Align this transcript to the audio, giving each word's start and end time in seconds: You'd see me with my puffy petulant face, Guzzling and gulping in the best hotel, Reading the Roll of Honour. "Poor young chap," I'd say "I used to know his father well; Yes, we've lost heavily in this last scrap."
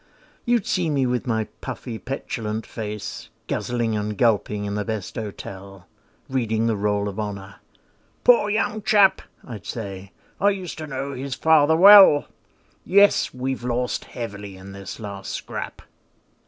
You'd 0.45 0.65
see 0.65 0.89
me 0.89 1.05
with 1.05 1.27
my 1.27 1.43
puffy 1.61 1.99
petulant 1.99 2.65
face, 2.65 3.29
Guzzling 3.47 3.95
and 3.95 4.17
gulping 4.17 4.65
in 4.65 4.73
the 4.73 4.83
best 4.83 5.13
hotel, 5.13 5.85
Reading 6.27 6.65
the 6.65 6.75
Roll 6.75 7.07
of 7.07 7.19
Honour. 7.19 7.57
"Poor 8.23 8.49
young 8.49 8.81
chap," 8.81 9.21
I'd 9.45 9.67
say 9.67 10.11
"I 10.39 10.49
used 10.49 10.79
to 10.79 10.87
know 10.87 11.13
his 11.13 11.35
father 11.35 11.75
well; 11.75 12.25
Yes, 12.83 13.31
we've 13.31 13.63
lost 13.63 14.05
heavily 14.05 14.57
in 14.57 14.71
this 14.71 14.99
last 14.99 15.33
scrap." 15.33 15.83